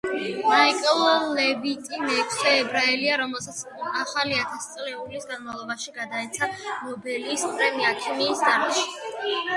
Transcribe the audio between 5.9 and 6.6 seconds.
გადაეცა